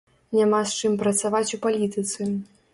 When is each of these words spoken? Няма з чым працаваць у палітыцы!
Няма 0.37 0.61
з 0.71 0.79
чым 0.79 0.95
працаваць 1.05 1.53
у 1.59 1.63
палітыцы! 1.69 2.21